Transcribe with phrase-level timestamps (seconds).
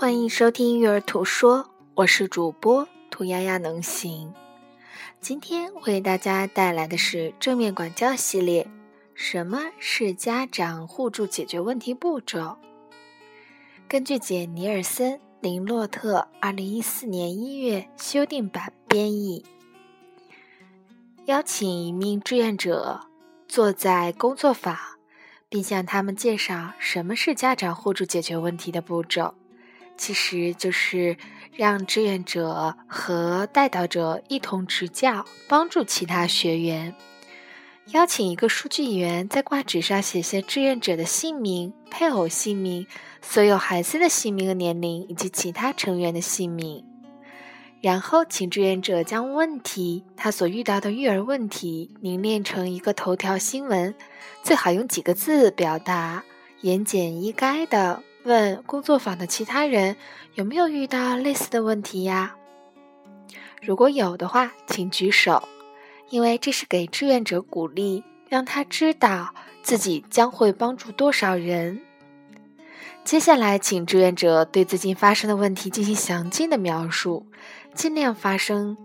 [0.00, 4.32] 欢迎收听育儿图说，我是主播涂丫丫能行。
[5.20, 8.64] 今天为大家带来的是正面管教系列。
[9.16, 12.56] 什么是家长互助解决问题步骤？
[13.88, 19.44] 根据简·尼尔森·林洛特二零一四年一月修订版编译，
[21.24, 23.00] 邀请一名志愿者
[23.48, 24.78] 坐在工作坊，
[25.48, 29.34] 并向他们介绍什么是家长互助解决问题的步骤。
[29.98, 31.16] 其实就是
[31.52, 36.94] 让志愿者和带导者一同执教，帮助其他学员。
[37.88, 42.86] 邀请一个数据员在挂纸上写下志愿者的姓名、配偶姓名、
[43.22, 46.84] 所有孩子的姓名和年龄，以及其他成员的姓名。
[47.80, 53.94] 然后，请志愿者将问题他所遇到的育儿问题凝练成一个头条新闻，
[54.42, 56.24] 最好用几个字表达，
[56.60, 58.02] 言简意赅的。
[58.24, 59.96] 问工作坊的其他人
[60.34, 62.34] 有没有遇到类似的问题呀？
[63.62, 65.48] 如果有的话，请举手，
[66.10, 71.80] 因为这是给志愿者鼓励，让他知道自己将会帮助多少人。
[73.04, 77.26] 接下来，请志愿者对最近发生的问题进行详尽的描述，
[77.74, 78.76] 尽量发生，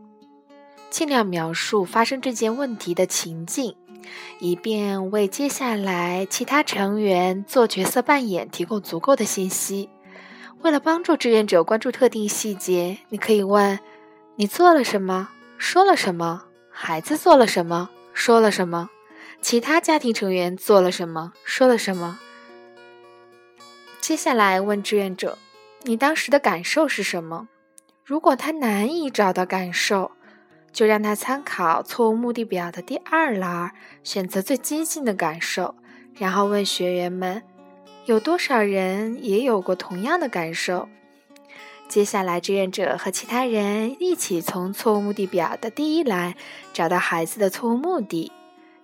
[0.89, 3.75] 尽量描述发生这件问题的情境。
[4.39, 9.89] 以便为接下来其他成员做角色扮演提供足够的信息。
[10.61, 13.79] 为了帮助志愿者关注特定细节，你可以问
[14.37, 15.29] ：“你做了什么？
[15.57, 16.45] 说了什么？
[16.69, 17.89] 孩子做了什么？
[18.13, 18.89] 说了什么？
[19.41, 21.33] 其他家庭成员做了什么？
[21.43, 22.19] 说了什么？”
[23.99, 25.37] 接下来问志愿者
[25.83, 27.47] ：“你当时的感受是什么？”
[28.05, 30.11] 如果他难以找到感受，
[30.73, 33.71] 就让他参考错误目的表的第二栏，
[34.03, 35.75] 选择最接近的感受，
[36.15, 37.43] 然后问学员们：
[38.05, 40.89] 有多少人也有过同样的感受？
[41.87, 46.33] 接下来，志愿者和其他人一起从错误目的表的第一栏
[46.73, 48.31] 找到孩子的错误目的，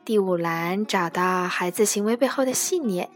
[0.05, 3.09] 第五栏找到孩子行为背后的信念，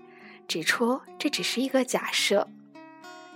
[0.48, 2.48] 指出这只是一个假设，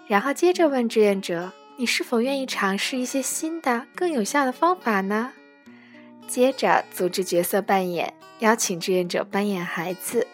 [0.08, 1.52] 然后接着问志愿者。
[1.80, 5.32] 你是否愿意尝试一些新的、更有效的方法呢？
[6.28, 10.26] 接着组织角色扮演，邀请志愿者扮演孩子，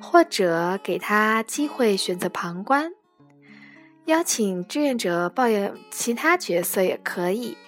[0.00, 2.92] 或者给他机会选择旁观。
[4.06, 7.58] 邀请志愿者抱怨其他角色也可以。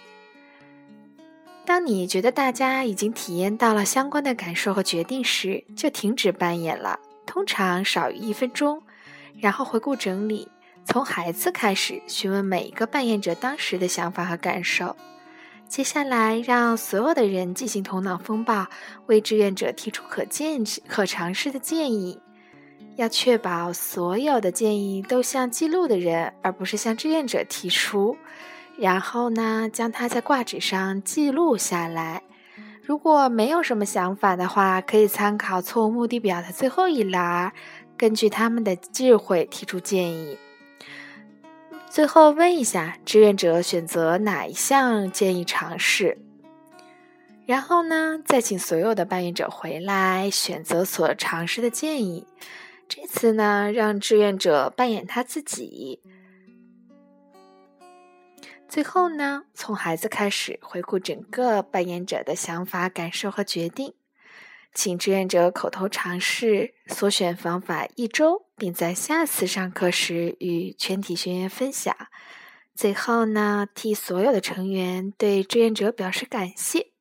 [1.66, 8.82] 当你觉得大家已经体验到了相关的感受和决定时，就停止扮演了，通常少于一分钟，
[9.38, 10.48] 然后回顾整理。
[10.90, 14.96] 从孩子开始询问每一个扮演者当时的想法和感受，
[15.68, 18.66] 接下来让所有的人进行头脑风暴，
[19.04, 22.22] 为志愿者提出可见可尝试的建议。
[22.96, 28.16] 要确保所有的建议都向记录的人，而不是向志愿者提出。
[28.78, 32.22] 然后呢，将它在挂纸上记录下来。
[32.82, 37.52] 如果没有什么想法的话，可以参考错误目的表的最后一栏，
[37.98, 40.38] 根据他们的智慧提出建议。
[41.90, 46.18] 最后问一下，志愿者选择哪一项建议尝试？
[47.44, 52.26] 然后呢，再请所有的扮演者回来选择所尝试的建议。
[52.88, 56.00] 这次呢，让志愿者扮演他自己。
[58.68, 63.94] 最后呢，从孩子开始回顾整个扮演者的想法、感受和决定。
[64.74, 71.96] 请志愿者口头尝试所选方法一周，并在下次上课时与全体学员分享。
[72.74, 76.92] 最后呢，替所有的成员对志愿者表示感谢。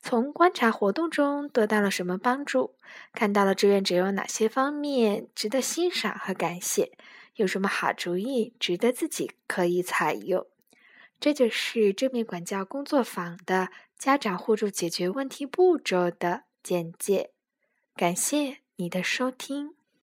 [0.00, 2.76] 从观察活动中得到了什么帮助？
[3.12, 6.92] 看到了志愿者有哪些方面值得欣赏和感谢？
[7.36, 10.46] 有什么好主意值得自己可以采用？
[11.20, 16.44] 这就是正面管教工作坊的家长互助解决问题步骤的。
[16.62, 17.30] 简介，
[17.94, 19.74] 感谢你的收听。